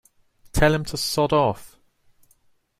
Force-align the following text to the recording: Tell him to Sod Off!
Tell 0.51 0.73
him 0.73 0.83
to 0.85 0.97
Sod 0.97 1.31
Off! 1.31 1.77